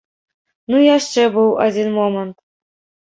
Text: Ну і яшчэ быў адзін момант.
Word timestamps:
Ну 0.71 0.79
і 0.83 0.87
яшчэ 0.97 1.25
быў 1.35 1.49
адзін 1.69 1.87
момант. 1.99 2.35